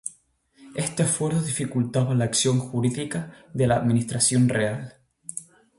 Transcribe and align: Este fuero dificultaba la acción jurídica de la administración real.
Este 0.73 1.03
fuero 1.05 1.39
dificultaba 1.43 2.15
la 2.15 2.23
acción 2.25 2.57
jurídica 2.57 3.31
de 3.53 3.67
la 3.67 3.75
administración 3.75 4.49
real. 4.49 4.95